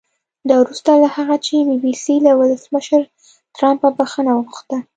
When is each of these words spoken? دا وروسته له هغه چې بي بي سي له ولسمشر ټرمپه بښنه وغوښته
دا 0.49 0.55
وروسته 0.59 0.89
له 1.03 1.09
هغه 1.17 1.35
چې 1.45 1.55
بي 1.67 1.77
بي 1.83 1.93
سي 2.03 2.15
له 2.25 2.31
ولسمشر 2.39 3.01
ټرمپه 3.57 3.87
بښنه 3.97 4.31
وغوښته 4.35 4.77